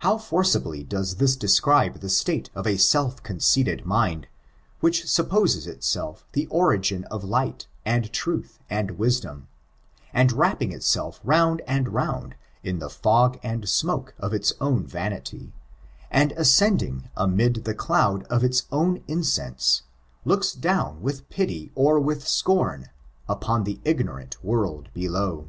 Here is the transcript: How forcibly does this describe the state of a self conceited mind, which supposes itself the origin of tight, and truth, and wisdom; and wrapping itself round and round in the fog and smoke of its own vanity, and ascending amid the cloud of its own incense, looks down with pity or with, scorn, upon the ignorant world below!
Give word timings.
How 0.00 0.18
forcibly 0.18 0.84
does 0.84 1.14
this 1.16 1.34
describe 1.34 2.00
the 2.00 2.10
state 2.10 2.50
of 2.54 2.66
a 2.66 2.76
self 2.76 3.22
conceited 3.22 3.86
mind, 3.86 4.26
which 4.80 5.08
supposes 5.08 5.66
itself 5.66 6.26
the 6.32 6.44
origin 6.48 7.04
of 7.04 7.26
tight, 7.30 7.66
and 7.82 8.12
truth, 8.12 8.58
and 8.68 8.98
wisdom; 8.98 9.48
and 10.12 10.32
wrapping 10.32 10.70
itself 10.72 11.18
round 11.24 11.62
and 11.66 11.94
round 11.94 12.34
in 12.62 12.78
the 12.78 12.90
fog 12.90 13.40
and 13.42 13.66
smoke 13.70 14.14
of 14.18 14.34
its 14.34 14.52
own 14.60 14.84
vanity, 14.86 15.54
and 16.10 16.32
ascending 16.32 17.08
amid 17.16 17.64
the 17.64 17.74
cloud 17.74 18.24
of 18.24 18.44
its 18.44 18.66
own 18.70 19.02
incense, 19.08 19.80
looks 20.26 20.52
down 20.52 21.00
with 21.00 21.26
pity 21.30 21.72
or 21.74 21.98
with, 21.98 22.28
scorn, 22.28 22.90
upon 23.26 23.64
the 23.64 23.80
ignorant 23.86 24.36
world 24.44 24.90
below! 24.92 25.48